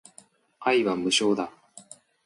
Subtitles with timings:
[0.61, 1.51] 愛は無償だ